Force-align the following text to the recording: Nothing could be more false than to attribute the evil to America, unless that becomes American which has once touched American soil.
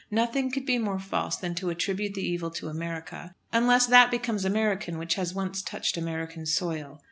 Nothing 0.09 0.49
could 0.51 0.65
be 0.65 0.79
more 0.79 0.97
false 0.97 1.35
than 1.37 1.53
to 1.53 1.69
attribute 1.69 2.15
the 2.15 2.27
evil 2.27 2.49
to 2.49 2.69
America, 2.69 3.35
unless 3.53 3.85
that 3.85 4.09
becomes 4.09 4.43
American 4.43 4.97
which 4.97 5.13
has 5.13 5.35
once 5.35 5.61
touched 5.61 5.95
American 5.95 6.47
soil. 6.47 6.99